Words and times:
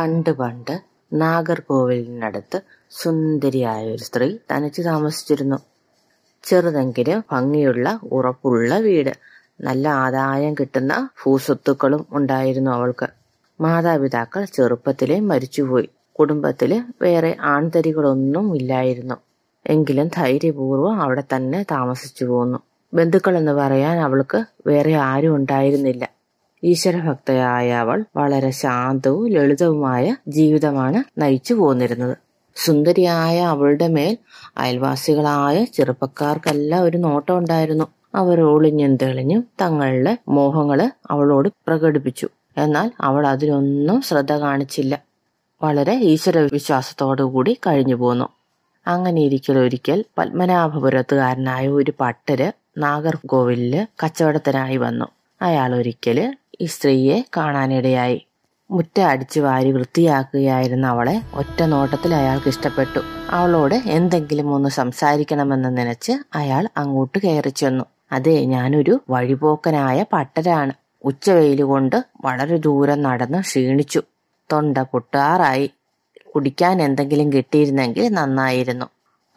പണ്ട് 0.00 0.30
പണ്ട് 0.30 0.80
നാഗർകോവിലിനടുത്ത് 1.12 2.60
സുന്ദരിയായ 2.90 3.86
ഒരു 3.86 4.02
സ്ത്രീ 4.02 4.36
തനിച്ച് 4.52 4.82
താമസിച്ചിരുന്നു. 4.82 5.56
ചെറുതെങ്കിലും 6.44 7.24
ഭംഗിയുള്ള 7.32 8.00
ഉറപ്പുള്ള 8.12 8.78
വീട്. 8.78 9.10
നല്ല 9.60 9.88
ആദായം 9.88 10.54
കിട്ടുന്ന 10.54 11.08
ഭൂസ്വത്തുക്കളും 11.24 12.06
ഉണ്ടായിരുന്നു 12.12 12.70
അവൾക്ക്. 12.70 13.08
മാതാപിതാക്കൾ 13.60 14.44
ചെറുപ്പത്തിലെ 14.44 15.20
മരിച്ചുപോയി. 15.20 15.88
കുടുംബത്തിൽ 16.20 16.84
വേറെ 17.02 17.36
ആൺതരികളൊന്നും 17.40 18.56
ഇല്ലായിരുന്നു. 18.56 19.14
എങ്കിലും 19.66 20.08
ധൈര്യപൂർവം 20.16 21.02
അവിടെ 21.02 21.22
തന്നെ 21.36 21.62
താമസിച്ചു 21.62 22.24
പോന്നു. 22.24 22.58
ബന്ധുക്കളെന്ന് 22.94 23.52
പറയാൻ 23.52 23.98
അവൾക്ക് 23.98 24.44
വേറെ 24.66 24.94
ആരും 24.94 25.36
ഉണ്ടായിരുന്നില്ല. 25.36 26.19
ഈശ്വരഭക്തയായ 26.64 27.72
അവൾ 27.72 28.04
വളരെ 28.16 28.50
ശാന്തവും 28.50 29.30
ലളിതവുമായ 29.30 30.16
ജീവിതമാണ് 30.28 31.20
നയിച്ചു 31.20 31.54
പോന്നിരുന്നത്. 31.54 32.16
സുന്ദരിയായ 32.56 33.40
അവളുടെ 33.40 33.88
മേൽ 33.88 34.18
അയൽവാസികളായ 34.58 35.64
ചെറുപ്പക്കാർക്കെല്ലാം 35.64 36.84
ഒരു 36.84 36.96
നോട്ടം 36.96 37.38
ഉണ്ടായിരുന്നു. 37.38 37.84
അവർ 38.14 38.40
ഒളിഞ്ഞും 38.40 38.96
തെളിഞ്ഞും 38.96 39.44
തങ്ങളുടെ 39.60 40.18
മോഹങ്ങൾ 40.28 40.90
അവളോട് 41.10 41.48
പ്രകടിപ്പിച്ചു. 41.66 42.28
എന്നാൽ 42.56 42.90
അവൾ 43.00 43.26
അതിനൊന്നും 43.26 44.02
ശ്രദ്ധ 44.02 44.32
കാണിച്ചില്ല. 44.32 45.02
വളരെ 45.62 45.94
ഈശ്വര 45.94 46.38
വിശ്വാസത്തോടുകൂടി 46.38 47.58
കഴിഞ്ഞു 47.66 47.94
പോന്നു. 47.94 48.28
അങ്ങനെ 48.86 49.22
ഇരിക്കൽ 49.22 49.58
ഒരിക്കൽ 49.58 50.04
പത്മനാഭപുരത്തുകാരനായ 50.18 51.68
ഒരു 51.68 51.92
പട്ടര് 52.00 52.52
നാഗർകോവിലിൽ 52.78 53.86
കച്ചവടത്തിനായി 54.04 54.76
വന്നു. 54.76 55.04
അയാൾ 55.42 55.74
ഒരിക്കൽ 55.74 56.36
ഈ 56.60 56.64
സ്ത്രീയെ 56.64 57.24
കാണാനിടയായി. 57.36 58.26
മുറ്റ 58.70 59.00
അടിച്ചു 59.00 59.40
വാരി 59.40 59.72
വൃത്തിയാക്കുകയായിരുന്ന 59.72 60.86
അവളെ 60.86 61.22
ഒറ്റ 61.34 61.62
നോട്ടത്തിൽ 61.62 62.14
അയാൾക്ക് 62.14 62.48
ഇഷ്ടപ്പെട്ടു. 62.48 63.00
അവളോട് 63.30 63.74
എന്തെങ്കിലും 63.74 64.54
ഒന്ന് 64.54 64.68
സംസാരിക്കണമെന്ന് 64.68 65.76
നനച്ച് 65.76 66.12
അയാൾ 66.34 66.68
അങ്ങോട്ട് 66.76 67.18
കയറി 67.18 67.48
ചെന്നു. 67.48 67.84
അതെ 68.12 68.44
ഞാനൊരു 68.44 69.00
വഴിപോക്കനായ 69.10 70.04
പട്ടരാണ്. 70.12 70.72
ഉച്ചവെയിൽ 71.04 71.62
കൊണ്ട് 71.62 72.04
വളരെ 72.20 72.56
ദൂരം 72.56 73.02
നടന്ന് 73.02 73.38
ക്ഷീണിച്ചു. 73.38 74.02
തൊണ്ട 74.52 74.78
പൊട്ടാറായി. 74.78 75.70
കുടിക്കാൻ 76.34 76.82
എന്തെങ്കിലും 76.82 77.32
കിട്ടിയിരുന്നെങ്കിൽ 77.32 78.08
നന്നായിരുന്നു. 78.08 78.86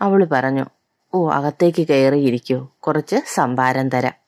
അവൾ 0.01 0.27
പറഞ്ഞു 0.31 0.65
ഓ 1.13 1.29
അകത്തേക്ക് 1.29 1.87
കയറിയിരിക്കൂ. 1.87 2.67
കുറച്ച് 2.79 3.15
സംഭാരം 3.33 3.89
തരാം. 3.89 4.22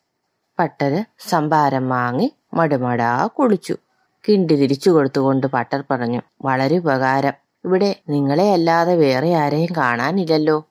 പട്ടര് 0.59 1.03
സംഭാരം 1.30 1.89
വാങ്ങി 1.89 2.34
മടുമടാ 2.53 3.28
കുളിച്ചു. 3.28 3.78
കിണ്ടി 4.28 4.56
തിരിച്ചു 4.56 4.89
കൊടുത്തുകൊണ്ട് 4.89 5.47
പട്ടർ 5.47 5.84
പറഞ്ഞു 5.92 6.22
വളരെ 6.42 6.78
ഉപകാരം. 6.78 7.34
ഇവിടെ 7.66 7.95
നിങ്ങളെ 8.09 8.53
അല്ലാതെ 8.53 8.95
വേറെ 8.95 9.34
ആരെയും 9.34 9.75
കാണാനില്ലല്ലോ. 9.78 10.66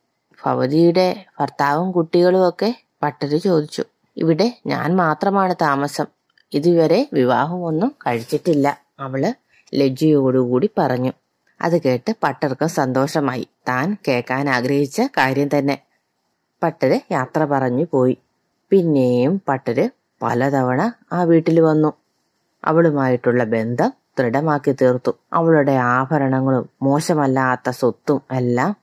ഭവതിയുടെ 0.44 1.24
ഭർത്താവും 1.40 1.92
കുട്ടികളും 1.92 2.48
ഒക്കെ 2.48 2.74
പട്ടര് 3.02 3.38
ചോദിച്ചു 3.38 3.84
ഇവിടെ 4.16 4.58
ഞാൻ 4.66 4.96
മാത്രമാണ് 4.96 5.54
താമസം. 5.60 6.06
ഇതുവരെ 6.52 7.08
വിവാഹമൊന്നും 7.12 7.94
കഴിച്ചിട്ടില്ല. 8.06 8.78
അവൾ 9.00 9.34
ലജ്ജയോടുകൂടി 9.74 10.70
പറഞ്ഞു. 10.78 11.12
അത് 11.60 11.82
കേട്ട് 11.82 12.14
പട്ടർക്ക് 12.22 12.66
സന്തോഷമായി. 12.66 13.48
താൻ 13.68 13.96
കേൾക്കാൻ 14.08 14.48
ആഗ്രഹിച്ച 14.48 15.00
കാര്യം 15.00 15.58
തന്നെ. 15.58 15.78
പട്ടര് 16.62 17.00
യാത്ര 17.12 17.44
പറഞ്ഞു 17.44 17.86
പോയി. 17.92 18.18
പിന്നെയും 18.74 19.42
പട്ടര് 19.48 19.90
പലതവണ 20.22 20.92
ആ 21.12 21.22
വീട്ടിൽ 21.22 21.60
വന്നു. 21.60 21.92
അവളുമായിട്ടുള്ള 22.64 23.44
ബന്ധം 23.44 23.92
ദൃഢമാക്കി 24.18 24.72
തീർത്തു. 24.72 25.16
അവളുടെ 25.32 25.72
ആഭരണങ്ങളും 25.72 26.70
മോശമല്ലാത്ത 26.82 27.70
സ്വത്തും 27.70 28.22
എല്ലാം 28.32 28.76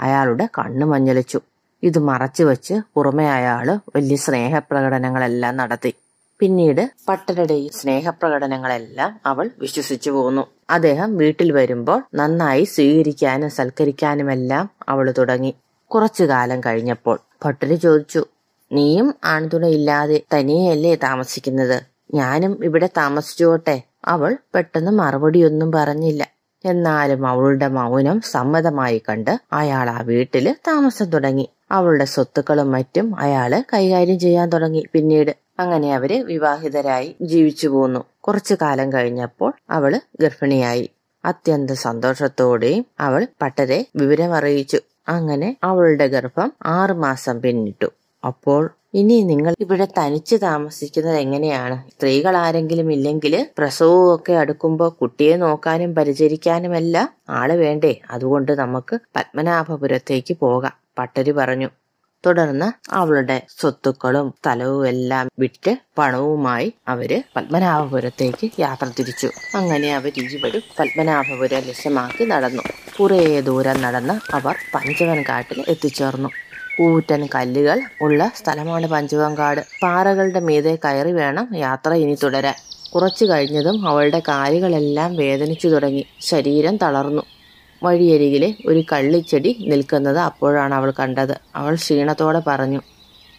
അയാളുടെ 0.00 0.48
കണ്ണു 0.58 0.86
മഞ്ഞളിച്ചു. 0.86 1.40
ഇത് 1.82 1.98
മറച്ചുവെച്ച് 1.98 2.74
പുറമെ 2.94 3.30
അയാൾ 3.30 3.78
വലിയ 3.96 4.16
സ്നേഹപ്രകടനങ്ങളെല്ലാം 4.16 5.56
നടത്തി. 5.56 5.94
പിന്നീട് 6.38 6.90
പട്ടരുടെ 7.08 7.54
ഈ 7.54 7.68
സ്നേഹപ്രകടനങ്ങളെല്ലാം 7.68 9.20
അവൾ 9.26 9.50
വിശ്വസിച്ചു 9.58 10.10
പോന്നു. 10.10 10.46
അദ്ദേഹം 10.70 11.16
വീട്ടിൽ 11.16 11.52
വരുമ്പോൾ 11.52 12.02
നന്നായി 12.14 12.64
സ്വീകരിക്കാനും 12.64 13.50
സൽക്കരിക്കാനുമെല്ലാം 13.50 14.70
അവൾ 14.88 15.14
തുടങ്ങി. 15.18 15.54
കുറച്ചു 15.86 16.24
കാലം 16.24 16.60
കഴിഞ്ഞപ്പോൾ 16.60 17.18
പട്ടര് 17.44 17.74
ചോദിച്ചു 17.74 18.26
നീയും 18.74 19.14
ആൺതുണ 19.24 19.66
ഇല്ലാതെ 19.66 20.20
തനിയല്ലേ 20.34 20.94
താമസിക്കുന്നത്. 20.94 21.82
ഞാനും 22.14 22.64
ഇവിടെ 22.64 22.86
താമസിച്ചോട്ടെ. 22.86 23.82
അവൾ 24.04 24.36
പെട്ടെന്ന് 24.54 24.90
മറുപടിയൊന്നും 24.90 25.72
പറഞ്ഞില്ല. 25.72 26.30
എന്നാലും 26.64 27.26
അവളുടെ 27.26 27.68
മൗനം 27.68 28.20
സമ്മതമായി 28.20 29.02
കണ്ട് 29.08 29.40
അയാൾ 29.52 29.90
ആ 29.90 30.00
വീട്ടിൽ 30.00 30.56
താമസം 30.68 31.04
തുടങ്ങി. 31.04 31.48
അവളുടെ 31.70 32.04
സ്വത്തുക്കളും 32.04 32.72
മറ്റും 32.72 33.18
അയാൾ 33.18 33.64
കൈകാര്യം 33.74 34.18
ചെയ്യാൻ 34.18 34.48
തുടങ്ങി 34.48 34.86
പിന്നീട്. 34.92 35.36
അങ്ങനെ 35.58 35.94
അവർ 35.94 36.26
വിവാഹിതരായി 36.26 37.16
ജീവിച്ചു 37.22 37.68
പോന്നു. 37.68 38.04
കുറച്ചു 38.20 38.56
കാലം 38.62 38.92
കഴിഞ്ഞപ്പോൾ 38.92 39.52
അവൾ 39.70 40.00
ഗർഭിണിയായി. 40.20 40.90
അത്യന്ത 41.24 41.70
സന്തോഷത്തോടെയും 41.70 42.86
അവൾ 43.00 43.26
പട്ടരെ 43.42 43.86
വിവരമറിയിച്ചു. 43.96 44.80
അങ്ങനെ 45.08 45.56
അവളുടെ 45.64 46.06
ഗർഭം 46.06 46.52
ആറുമാസം 46.66 47.40
പിന്നിട്ടു. 47.40 47.86
അപ്പോൾ 48.24 48.70
ഇനി 48.94 49.22
നിങ്ങൾ 49.22 49.54
ഇവിടെ 49.60 49.88
തനിച്ച് 49.98 50.36
താമസിക്കുന്നത് 50.42 51.16
എങ്ങനെയാണ്? 51.16 51.90
സ്ത്രീകൾ 51.90 52.36
ആരെങ്കിലും 52.36 52.92
ഇല്ലെങ്കിൽ 52.92 53.46
പ്രസവവും 53.58 54.14
ഒക്കെ 54.14 54.32
അടുക്കുമ്പോൾ 54.32 54.88
കുട്ടിയെ 54.88 55.36
നോക്കാനും 55.36 55.94
പരിചരിക്കാനുമല്ല 55.94 56.96
ആൾ 57.30 57.52
വേണ്ടേ? 57.52 58.00
അതുകൊണ്ട് 58.10 58.52
നമുക്ക് 58.52 58.98
പത്മനാഭപുരത്തേക്ക് 59.16 60.36
പോകാം 60.36 60.72
പട്ടരി 60.98 61.30
പറഞ്ഞു. 61.30 61.68
തുടർന്ന് 62.26 62.94
അവളുടെ 62.94 63.42
സ്വത്തുക്കളും 63.60 64.34
സ്ഥലവും 64.38 64.88
എല്ലാം 64.88 65.30
വിറ്റ് 65.38 65.76
പണവുമായി 65.98 66.72
അവർ 66.88 67.22
പത്മനാഭപുരത്തേക്ക് 67.36 68.50
യാത്ര 68.60 68.86
തിരിച്ചു. 68.98 69.30
അങ്ങനെ 69.54 69.94
അവർ 69.94 70.12
ഇരുവരും 70.16 70.62
പത്മനാഭപുരം 70.80 71.60
ലക്ഷ്യമാക്കി 71.60 72.24
നടന്നു. 72.24 72.62
കുറേ 73.00 73.40
ദൂരം 73.40 73.82
നടന്ന് 73.82 74.34
അവർ 74.34 74.56
പഞ്ചവൻ 74.74 75.24
കാട്ടിൽ 75.28 75.64
എത്തിച്ചേർന്നു. 75.68 76.28
കൂറ്റൻ 76.78 77.28
കല്ലുകൾ 77.34 77.80
ഉള്ള 78.02 78.30
സ്ഥലമാണ് 78.36 78.86
പഞ്ചവങ്കാട്. 78.86 79.60
പാറകളുടെ 79.82 80.40
മീതെ 80.40 80.78
കയറി 80.84 81.12
വേണം 81.12 81.48
യാത്ര 81.56 81.92
ഇനി 81.94 82.16
തുടരാൻ. 82.22 82.54
കുറച്ചു 82.94 83.24
കഴിഞ്ഞതും 83.24 83.88
അവളുടെ 83.88 84.22
കാലുകളെല്ലാം 84.28 85.16
വേദനിച്ചു 85.16 85.68
തുടങ്ങി. 85.68 86.06
ശരീരം 86.20 86.76
തളർന്നു. 86.76 87.22
വഴിയരികിലെ 87.82 88.54
ഒരു 88.66 88.84
കള്ളിച്ചെടി 88.92 89.56
നിൽക്കുന്നത് 89.68 90.18
അപ്പോഴാണ് 90.18 90.74
അവൾ 90.74 90.90
കണ്ടത്. 91.00 91.34
അവൾ 91.56 91.74
ക്ഷീണത്തോടെ 91.74 92.42
പറഞ്ഞു 92.46 92.80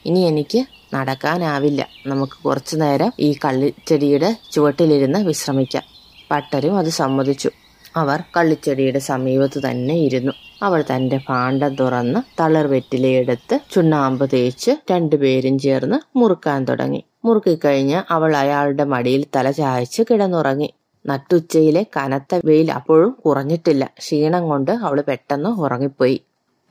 ഇനി 0.06 0.20
എനിക്ക് 0.20 0.66
നടക്കാനാവില്ല. 0.94 1.88
നമുക്ക് 2.08 2.44
കുറച്ചു 2.46 2.76
നേരം 2.76 3.14
ഈ 3.20 3.36
കള്ളിച്ചെടിയുടെ 3.46 4.38
ചുവട്ടിലിരുന്ന് 4.52 5.20
വിശ്രമിക്കാം. 5.20 5.84
പട്ടരും 6.32 6.78
അത് 6.78 6.90
സമ്മതിച്ചു. 6.90 7.50
അവർ 7.96 8.24
കള്ളിച്ചെടിയുടെ 8.38 9.00
സമീപത്ത് 9.00 9.60
തന്നെ 9.70 9.96
ഇരുന്നു. 9.96 10.32
അവൾ 10.62 10.86
തന്റെ 10.92 11.20
ഭാണ്ഡം 11.30 11.76
തുറന്ന് 11.76 12.20
തളർ 12.40 12.68
വെറ്റിലയെടുത്ത് 12.68 13.60
ചുണ്ണാമ്പ് 13.72 14.30
തേച്ച് 14.32 14.72
രണ്ടുപേരും 14.92 15.60
ചേർന്ന് 15.60 16.18
മുറുക്കാൻ 16.18 16.66
തുടങ്ങി. 16.66 17.06
മുറുക്കിക്കഴിഞ്ഞ് 17.26 18.04
അവൾ 18.10 18.36
അയാളുടെ 18.36 18.84
മടിയിൽ 18.84 19.28
തല 19.36 19.52
ചായച്ച് 19.52 20.04
കിടന്നുറങ്ങി. 20.12 20.74
നട്ടുച്ചയിലെ 21.06 21.86
കനത്ത 21.98 22.40
വെയിൽ 22.46 22.72
അപ്പോഴും 22.72 23.16
കുറഞ്ഞിട്ടില്ല. 23.26 23.86
ക്ഷീണം 23.98 24.48
കൊണ്ട് 24.48 24.72
അവൾ 24.72 25.02
പെട്ടെന്ന് 25.02 25.50
ഉറങ്ങിപ്പോയി. 25.50 26.22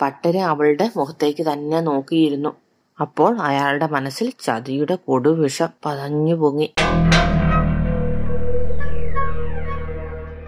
പട്ടര് 0.03 0.39
അവളുടെ 0.39 0.91
മുഖത്തേക്ക് 0.97 1.43
തന്നെ 1.43 1.81
നോക്കിയിരുന്നു. 1.81 2.53
അപ്പോൾ 3.01 3.39
അയാളുടെ 3.39 3.87
മനസ്സിൽ 3.87 4.33
ചതിയുടെ 4.47 4.95
കൊടുവിഷം 4.95 5.69
പതഞ്ഞു 5.87 6.35
പൊങ്ങി. 6.35 6.73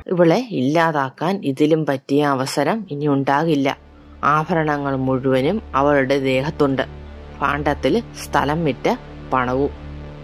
ഇവളെ 0.06 0.48
ഇല്ലാതാക്കാൻ 0.50 1.40
ഇതിലും 1.44 1.86
പറ്റിയ 1.86 2.24
അവസരം 2.24 2.84
ഇനി 2.90 3.06
ഉണ്ടാകില്ല. 3.06 3.76
ആഭരണങ്ങൾ 4.24 4.96
മുഴുവനും 4.96 5.62
അവളുടെ 5.74 6.18
ദേഹത്തുണ്ട്. 6.18 6.82
ഭാണ്ഡത്തിൽ 7.40 8.02
സ്ഥലം 8.24 8.64
വിറ്റ് 8.64 8.96
പണവും. 9.32 9.70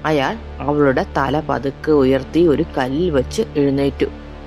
അയാൾ 0.05 0.37
അവളുടെ 0.61 1.06
തല 1.17 1.40
പതുക്കെ 1.40 1.93
ഉയർത്തി 1.93 2.46
ഒരു 2.46 2.64
കല്ലിൽ 2.79 3.11
വെച്ച് 3.11 3.43
എഴുന്നേറ്റു. 3.56 4.06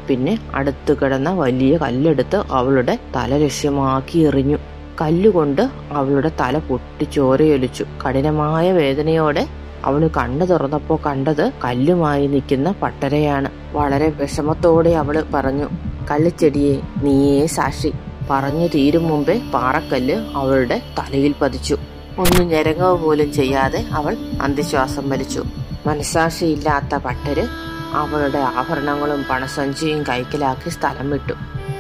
പിന്നെ 0.10 0.40
അടുത്തു 0.54 0.94
കിടന്ന 0.94 1.30
വലിയ 1.34 1.78
കല്ലെടുത്ത് 1.78 2.44
അവളുടെ 2.52 3.00
തല 3.16 3.38
ലക്ഷ്യമാക്കി 3.38 4.20
എറിഞ്ഞു. 4.20 4.58
കല്ലുകൊണ്ട് 5.02 5.62
അവളുടെ 5.92 6.32
തല 6.40 6.58
പൊട്ടി 6.58 7.04
ചോരയൊലിച്ചു 7.04 7.86
കഠിനമായ 8.06 8.72
വേദനയോടെ 8.72 9.48
അവന് 9.83 10.10
കണ്ണു 10.18 10.45
തുറന്നപ്പോ 10.45 11.00
കണ്ടത് 11.06 11.51
കല്ലുമായി 11.66 12.27
നിൽക്കുന്ന 12.27 12.72
പട്ടരയാണ്. 12.72 13.50
വളരെ 13.74 14.10
വിഷമത്തോടെ 14.10 14.89
അവൾ 14.89 15.25
പറഞ്ഞു 15.33 15.69
കള്ളിച്ചെടിയെ 16.12 16.81
നീയേ 17.04 17.45
സാക്ഷി. 17.45 17.94
പറഞ്ഞു 18.30 18.68
തീരും 18.68 19.07
മുമ്പേ 19.07 19.42
പാറക്കല്ല് 19.54 20.16
അവളുടെ 20.36 20.81
തലയിൽ 21.00 21.36
പതിച്ചു. 21.42 21.77
ഒന്നും 22.19 22.48
ഞരങ്ങുക 22.48 22.95
പോലും 22.95 23.33
ചെയ്യാതെ 23.33 23.86
അവൾ 23.92 24.18
അന്ത്യശ്വാസം 24.42 25.10
വലിച്ചു. 25.10 25.44
മനസാക്ഷിയില്ലാത്ത 25.86 26.95
പട്ടര് 26.95 27.48
അവളുടെ 27.94 28.38
ആഭരണങ്ങളും 28.38 29.25
പണസഞ്ചിയും 29.30 30.04
കൈക്കലാക്കി 30.10 30.69
സ്ഥലം 30.69 31.10
വിട്ടു. 31.10 31.33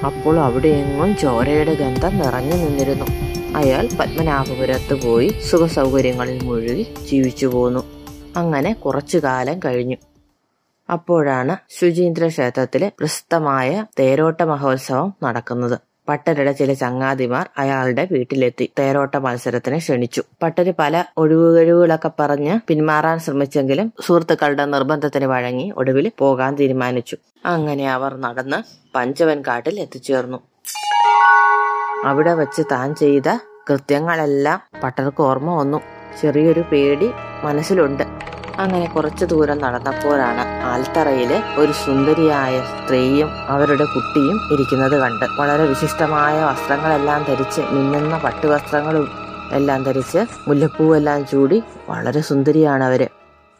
അപ്പോൾ 0.05 0.39
അവിടെയെങ്ങും 0.39 1.17
ചോരയുടെ 1.17 1.73
ഗന്ധം 1.73 2.17
നിറഞ്ഞു 2.17 2.55
നിന്നിരുന്നു. 2.55 3.05
അയാൾ 3.55 3.87
പത്മനാഭപുരത്ത് 3.99 5.05
പോയി 5.05 5.27
സുഖസൗകര്യങ്ങളിൽ 5.27 6.43
മുഴുകി 6.43 6.83
ജീവിച്ചു 7.11 7.45
പോന്നു. 7.45 7.83
അങ്ങനെ 8.37 8.73
കുറച്ചു 8.73 9.17
കാലം 9.17 9.59
കഴിഞ്ഞു. 9.65 9.95
അപ്പോഴാണ് 10.89 11.57
ശുചീന്ദ്ര 11.69 12.27
ക്ഷേത്രത്തിലെ 12.27 12.91
പ്രസിദ്ധമായ 12.99 13.85
തേരോട്ട 13.99 14.41
മഹോത്സവം 14.43 15.13
നടക്കുന്നത്. 15.23 15.79
പട്ടരുടെ 16.09 16.51
ചില 16.51 16.73
ചങ്ങാതിമാർ 16.73 17.49
അയാളുടെ 17.57 18.07
വീട്ടിലെത്തി. 18.11 18.71
തേരോട്ട 18.79 19.15
മത്സരത്തിന് 19.15 19.77
ക്ഷണിച്ചു. 19.77 20.23
പട്ടര് 20.43 20.73
പല 20.79 21.03
ഒഴിവുകഴിവുകളൊക്കെ 21.17 22.11
പറഞ്ഞ് 22.19 22.59
പിന്മാറാൻ 22.67 23.19
ശ്രമിച്ചെങ്കിലും 23.19 23.93
സുഹൃത്തുക്കളുടെ 24.01 24.65
നിർബന്ധത്തിന് 24.65 25.25
വഴങ്ങി 25.25 25.73
ഒടുവിൽ 25.77 26.11
പോകാൻ 26.17 26.55
തീരുമാനിച്ചു. 26.55 27.17
അങ്ങനെ 27.45 27.91
അവർ 27.91 28.15
നടന്ന് 28.15 28.63
പഞ്ചവൻ 28.95 29.43
കാട്ടിൽ 29.47 29.79
എത്തിച്ചേർന്നു. 29.79 30.37
അവിടെ 32.05 32.33
വെച്ച് 32.33 32.61
താൻ 32.71 32.95
ചെയ്ത 32.95 33.37
കൃത്യങ്ങളെല്ലാം 33.69 34.61
പട്ടർക്ക് 34.83 35.21
ഓർമ്മ 35.21 35.55
വന്നു. 35.55 35.81
ചെറിയൊരു 36.21 36.63
പേടി 36.71 37.11
മനസ്സിലുണ്ട്. 37.43 38.03
അങ്ങനെ 38.59 38.85
കുറച്ചു 38.85 39.25
ദൂരം 39.25 39.57
നടന്നപ്പോഴാണ് 39.57 40.43
ആൽത്തറയിലെ 40.63 41.43
ഒരു 41.57 41.71
സുന്ദരിയായ 41.71 42.61
സ്ത്രീയും 42.61 43.29
അവരുടെ 43.47 43.85
കുട്ടിയും 43.85 44.37
ഇരിക്കുന്നത് 44.53 44.99
കണ്ട്. 44.99 45.25
വളരെ 45.39 45.65
വിശിഷ്ടമായ 45.65 46.43
വസ്ത്രങ്ങളെല്ലാം 46.43 47.23
ധരിച്ച് 47.23 47.61
മിന്നുന്ന 47.61 48.17
പട്ടുവസ്ത്രങ്ങളും 48.17 49.07
എല്ലാം 49.51 49.83
ധരിച്ച് 49.83 50.25
മുല്ലപ്പൂവെല്ലാം 50.47 51.25
ചൂടി 51.25 51.63
വളരെ 51.89 52.21
സുന്ദരിയാണ് 52.21 52.83
അവർ. 52.83 53.09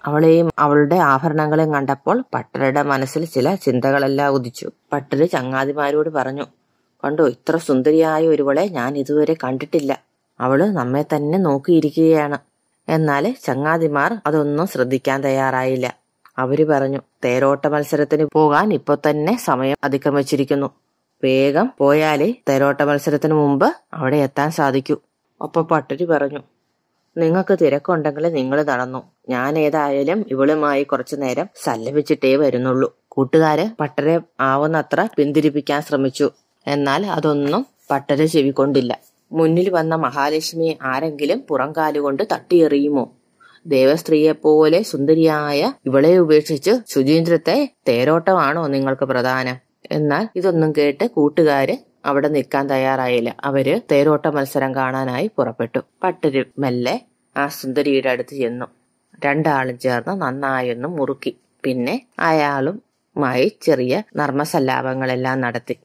അവളെയും 0.05 0.51
അവളുടെ 0.59 0.95
ആഭരണങ്ങളെയും 0.95 1.73
കണ്ടപ്പോൾ 1.73 2.23
പട്ടരുടെ 2.33 2.81
മനസ്സിൽ 2.81 3.25
ചില 3.25 3.55
ചിന്തകളെല്ലാം 3.55 4.33
ഉദിച്ചു. 4.33 4.69
പട്ടര് 4.93 5.29
ചങ്ങാതിമാരോട് 5.29 6.09
പറഞ്ഞു 6.09 6.45
കണ്ടോ 7.03 7.27
ഇത്ര 7.27 7.57
സുന്ദരിയായ 7.57 8.27
ഒരുവളെ 8.27 8.67
ഞാൻ 8.67 8.97
ഇതുവരെ 8.97 9.35
കണ്ടിട്ടില്ല. 9.43 9.99
അവൾ 10.39 10.69
നമ്മെ 10.71 11.05
തന്നെ 11.15 11.37
നോക്കിയിരിക്കുകയാണ്. 11.37 12.54
എന്നാൽ 12.89 13.35
ചങ്ങാതിമാർ 13.45 14.21
അതൊന്നും 14.25 14.67
ശ്രദ്ധിക്കാൻ 14.67 15.23
തയ്യാറായില്ല. 15.23 15.95
അവർ 16.37 16.67
പറഞ്ഞു 16.69 16.99
തേരോട്ട 17.25 17.67
മത്സരത്തിന് 17.67 18.25
പോകാൻ 18.33 18.73
ഇപ്പൊ 18.73 18.95
തന്നെ 18.95 19.37
സമയം 19.37 19.77
അതിക്രമിച്ചിരിക്കുന്നു 19.83 20.69
വേഗം 21.23 21.73
പോയാലേ 21.77 22.33
തേരോട്ട 22.49 22.81
മത്സരത്തിന് 22.81 23.33
മുമ്പ് 23.33 23.73
അവിടെ 23.93 24.17
എത്താൻ 24.17 24.51
സാധിക്കൂ. 24.51 24.97
ഒപ്പം 25.41 25.63
പട്ടുരി 25.63 26.05
പറഞ്ഞു 26.05 26.39
നിങ്ങൾക്ക് 27.17 27.57
തിരക്കുണ്ടെങ്കിൽ 27.61 28.33
നിങ്ങൾ 28.33 28.63
നടന്നു. 28.63 29.11
ഞാൻ 29.29 29.57
ഏതായാലും 29.59 30.25
ഇവളുമായി 30.31 30.83
കുറച്ചു 30.83 31.15
നേരം 31.15 31.49
സല്ലപിച്ചിട്ടേ 31.63 32.35
വരുന്നുള്ളൂ. 32.35 32.95
കൂട്ടുകാര് 33.07 33.69
പട്ടരെ 33.79 34.21
ആവുന്നത്ര 34.39 35.07
പിന്തിരിപ്പിക്കാൻ 35.17 35.81
ശ്രമിച്ചു. 35.81 36.31
എന്നാൽ 36.67 37.05
അതൊന്നും 37.05 37.65
പട്ടര 37.91 38.25
ചെവിക്കൊണ്ടില്ല. 38.25 38.99
മുന്നിൽ 39.35 39.69
വന്ന 39.69 39.95
മഹാലക്ഷ്മിയെ 39.95 40.73
ആരെങ്കിലും 40.81 41.43
പുറംകാലുകൊണ്ട് 41.49 42.23
തട്ടിയെറിയുമോ? 42.33 43.15
ദേവസ്ത്രീയെപ്പോലെ 43.67 44.81
സുന്ദരിയായ 44.81 45.73
ഇവളെ 45.85 46.17
ഉപേക്ഷിച്ച് 46.17 46.71
ശുചീന്ദ്രത്തെ 46.87 47.73
തേരോട്ടമാണോ 47.87 48.67
നിങ്ങൾക്ക് 48.67 49.05
പ്രധാനം? 49.05 49.57
എന്നാൽ 49.91 50.29
ഇതൊന്നും 50.35 50.73
കേട്ട് 50.77 51.05
കൂട്ടുകാര് 51.05 51.77
അവിടെ 52.05 52.27
നിൽക്കാൻ 52.27 52.69
തയ്യാറായില്ല. 52.69 53.35
അവർ 53.43 53.81
തേരോട്ട 53.91 54.25
മത്സരം 54.27 54.75
കാണാനായി 54.75 55.31
പുറപ്പെട്ടു. 55.37 55.79
പട്ടര് 56.03 56.43
മെല്ലെ 56.59 57.01
ആ 57.37 57.47
സുന്ദരിയുടെ 57.47 58.09
അടുത്ത് 58.09 58.35
ചെന്നു. 58.35 58.65
രണ്ടാളും 59.25 59.79
ചേർന്ന് 59.79 60.21
നന്നായൊന്നും 60.21 60.91
മുറുക്കി. 60.91 61.37
പിന്നെ 61.63 62.05
അയാളുമായി 62.19 63.57
ചെറിയ 63.61 64.03
നർമ്മസല്ലാപങ്ങളെല്ലാം 64.15 65.41
നടത്തി. 65.41 65.75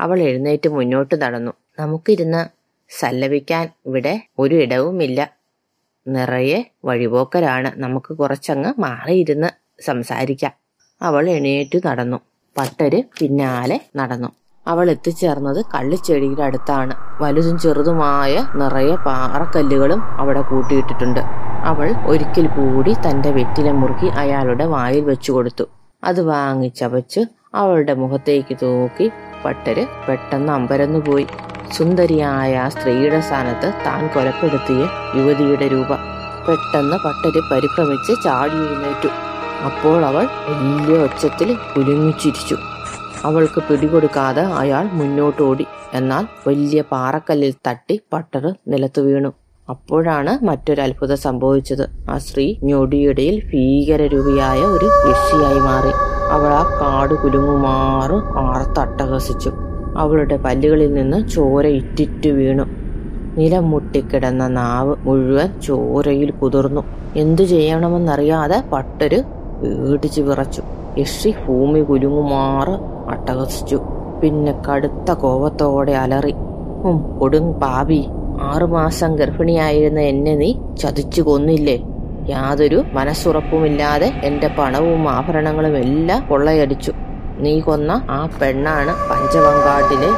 അവൾ 0.00 0.22
എഴുന്നേറ്റ് 0.22 0.68
മുന്നോട്ട് 0.68 1.22
നടന്നു. 1.22 1.52
നമുക്കിരുന്ന് 1.78 2.59
സല്ലപിക്കാൻ 2.98 3.68
ഇവിടെ 3.86 4.22
ഒരു 4.38 4.54
ഇടവുമില്ല. 4.54 5.20
നിറയെ 6.08 6.72
വഴിപോക്കരാണ് 6.84 7.72
നമുക്ക് 7.76 8.14
കുറച്ചങ്ങ് 8.14 8.70
മാറിയിരുന്ന് 8.78 9.48
സംസാരിക്കാം. 9.82 10.52
അവൾ 11.02 11.28
എണീറ്റു 11.30 11.80
നടന്നു. 11.84 12.18
പട്ടര് 12.58 13.02
പിന്നാലെ 13.18 13.80
നടന്നു. 13.96 14.28
അവൾ 14.66 14.90
എത്തിച്ചേർന്നത് 14.90 15.64
കള്ളിച്ചെടിയുടെ 15.74 16.42
അടുത്താണ്. 16.42 16.94
വലുതും 17.20 17.58
ചെറുതുമായ 17.58 18.46
നിറയെ 18.54 18.94
പാറക്കല്ലുകളും 18.94 20.00
അവിടെ 20.00 20.40
കൂട്ടിയിട്ടിട്ടുണ്ട്. 20.40 21.20
അവൾ 21.64 21.94
ഒരിക്കൽ 22.06 22.46
കൂടി 22.46 22.96
തന്റെ 23.06 23.30
വെറ്റില 23.30 23.70
മുറുക്കി 23.70 24.06
അയാളുടെ 24.06 24.64
വായിൽ 24.64 25.04
വെച്ചു 25.04 25.32
കൊടുത്തു. 25.32 25.68
അത് 26.04 26.20
വാങ്ങിച്ചവച്ച് 26.20 27.20
അവളുടെ 27.54 27.94
മുഖത്തേക്ക് 27.94 28.56
തൂക്കി 28.62 29.12
പട്ടര് 29.44 29.86
പെട്ടെന്ന് 30.08 30.52
അമ്പരന്നു 30.52 30.98
പോയി 30.98 31.26
സുന്ദരിയായ 31.72 32.56
ആ 32.56 32.68
സ്ത്രീയുടെ 32.68 33.20
സ്ഥാനത്ത് 33.20 33.72
താൻ 33.86 34.08
കൊലപ്പെടുത്തിയ 34.08 34.88
യുവതിയുടെ 35.16 35.68
രൂപ. 35.68 35.94
പെട്ടെന്ന് 36.48 36.96
പട്ടര് 36.96 37.40
പരിഭ്രമിച്ച് 37.52 38.24
ചാടി 38.24 38.54
എഴുന്നേറ്റു. 38.54 39.08
അപ്പോൾ 39.64 40.04
അവൾ 40.04 40.26
വലിയ 40.48 40.98
ഒച്ചത്തിൽ 40.98 41.56
കുലുങ്ങിച്ചിരിച്ചു. 41.76 42.56
അവൾക്ക് 43.24 43.62
പിടികൊടുക്കാതെ 43.62 44.42
അയാൾ 44.42 44.84
മുന്നോട്ടോടി. 44.92 45.66
എന്നാൽ 45.94 46.26
വലിയ 46.46 46.82
പാറക്കല്ലിൽ 46.92 47.54
തട്ടി 47.66 48.00
പട്ടർ 48.12 48.54
നിലത്തു 48.68 49.00
വീണു. 49.00 49.32
അപ്പോഴാണ് 49.68 50.44
മറ്റൊരു 50.44 50.80
അത്ഭുതം 50.80 51.16
സംഭവിച്ചത്. 51.16 52.10
ആ 52.10 52.18
സ്ത്രീ 52.18 52.56
ഞൊടിയിടയിൽ 52.62 53.42
ഭീകരരൂപിയായ 53.52 54.60
ഒരു 54.60 54.84
യക്ഷിയായി 54.84 55.58
മാറി. 55.58 55.92
അവൾ 56.32 56.52
ആ 56.52 56.64
കാട് 56.80 57.14
കുലുങ്ങുമാറും 57.14 58.38
ആർത്തട്ടഹസിച്ചു. 58.38 59.52
അവളുടെ 59.98 60.36
പല്ലുകളിൽ 60.36 60.94
നിന്ന് 60.94 61.28
ചോര 61.28 61.66
ഇറ്റിറ്റു 61.66 62.28
വീണു. 62.28 62.64
നിലം 63.38 63.70
മുട്ടിക്കിടന്ന 63.70 64.48
നാവ് 64.48 64.96
മുഴുവൻ 65.04 65.60
ചോരയിൽ 65.60 66.30
കുതിർന്നു. 66.30 66.80
എന്തു 67.16 67.42
ചെയ്യണമെന്നറിയാതെ 67.42 68.62
പട്ടര് 68.72 69.22
പേടിച്ചു 69.62 70.22
വിറച്ചു. 70.22 70.62
യക്ഷി 70.98 71.34
ഭൂമി 71.46 71.80
കുലുങ്ങുമാറ് 71.80 72.70
അട്ടഹസിച്ചു. 73.10 73.80
പിന്നെ 74.22 74.62
കടുത്ത 74.70 75.12
കോപത്തോടെ 75.12 75.92
അലറി. 75.92 76.34
ഉം 76.84 77.18
കൊടും 77.18 77.52
പാപി 77.52 78.06
ആറുമാസം 78.40 79.16
ഗർഭിണിയായിരുന്ന 79.16 80.00
എന്നെ 80.00 80.36
നീ 80.36 80.54
ചതിച്ചു 80.80 81.22
കൊന്നില്ലേ? 81.22 81.82
യാതൊരു 82.28 82.84
മനസ്സുറപ്പുമില്ലാതെ 82.92 84.12
എന്റെ 84.24 84.50
പണവും 84.58 85.08
ആഭരണങ്ങളും 85.08 85.78
എല്ലാം 85.78 86.28
കൊള്ളയടിച്ചു. 86.28 86.92
നീ 87.40 87.60
കൊന്ന 87.60 88.06
ആ 88.10 88.28
പെണ്ണാണ് 88.40 89.10
പഞ്ചവങ്കാട്ടിലെ 89.10 90.10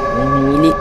നീലി. 0.45 0.71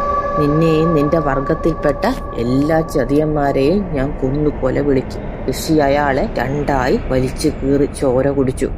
നിന്നെയും 0.40 0.94
നിന്റെ 0.94 1.18
വർഗത്തിൽപ്പെട്ട 1.18 2.06
എല്ലാ 2.36 2.80
ചതിയന്മാരെയും 2.80 3.84
ഞാൻ 3.84 4.18
കൊന്നു 4.20 4.50
കൊല 4.62 4.80
വിളിച്ചു 4.80 5.18
ഋഷി 5.50 5.72
അയാളെ 5.72 6.28
രണ്ടായി 6.38 7.00
വലിച്ചു 7.08 7.48
കീറി 7.48 7.84
ചോര 7.84 8.28
കുടിച്ചു. 8.30 8.68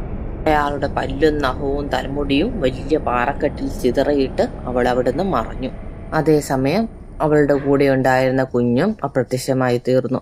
അയാളുടെ 0.47 0.89
പല്ലും 0.97 1.39
നഹവും 1.39 1.89
തലമുടിയും 1.89 2.61
വലിയ 2.61 2.99
പാറക്കെട്ടിൽ 2.99 3.69
ചിതറയിട്ട് 3.83 4.49
അവൾ 4.65 4.89
അവിടുന്ന് 4.89 5.25
മറഞ്ഞു. 5.25 5.71
അതേസമയം 6.15 6.89
അവളുടെ 7.21 7.55
കൂടെ 7.55 7.89
ഉണ്ടായിരുന്ന 7.91 8.45
കുഞ്ഞും 8.45 8.97
അപ്രത്യക്ഷമായി 9.05 9.83
തീർന്നു. 9.89 10.21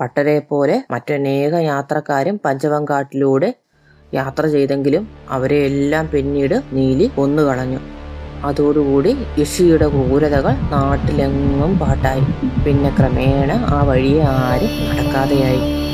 പട്ടരെ 0.00 0.38
പോലെ 0.38 0.84
മറ്റനേക 0.90 1.54
യാത്രക്കാരും 1.54 2.40
പഞ്ചവങ്കാട്ടിലൂടെ 2.44 3.54
യാത്ര 4.14 4.46
ചെയ്തെങ്കിലും 4.46 5.08
അവരെ 5.30 5.58
എല്ലാം 5.64 6.08
പിന്നീട് 6.12 6.62
നീലി 6.72 7.10
കൊന്നുകളഞ്ഞു. 7.16 7.80
അതോടുകൂടി 8.44 9.16
യഷിയുടെ 9.38 9.86
ക്രൂരതകൾ 9.88 10.54
നാട്ടിലെങ്ങും 10.72 11.78
പാട്ടായി. 11.78 12.24
പിന്നെ 12.64 12.90
ക്രമേണ 12.98 13.52
ആ 13.52 13.82
വഴിയെ 13.82 14.20
ആരും 14.20 14.72
നടക്കാതെയായി. 14.88 15.91